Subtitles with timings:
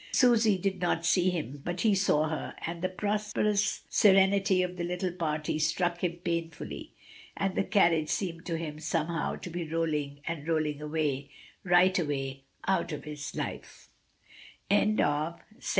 [0.13, 4.83] Susy did no see him, but he saw her, and the prosperous serenity of the
[4.83, 6.91] little party struck him painfully,
[7.37, 11.29] and the carriage seemed to him some how to be rolling and rolling away,
[11.63, 13.89] right away out of his life.